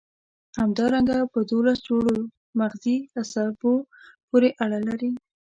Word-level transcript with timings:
همدارنګه 0.59 1.17
په 1.33 1.39
دوولس 1.49 1.79
جوړو 1.87 2.13
مغزي 2.59 2.97
عصبو 3.17 3.73
پورې 4.27 4.49
اړه 4.63 4.79
لري. 4.87 5.11